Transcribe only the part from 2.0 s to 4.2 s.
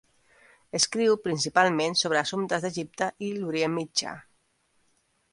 assumptes d'Egipte i l'Orient Mitjà.